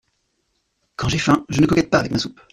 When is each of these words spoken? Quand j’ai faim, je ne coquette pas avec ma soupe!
Quand 0.95 1.09
j’ai 1.09 1.19
faim, 1.19 1.45
je 1.49 1.61
ne 1.61 1.67
coquette 1.67 1.91
pas 1.91 1.99
avec 1.99 2.11
ma 2.11 2.17
soupe! 2.17 2.41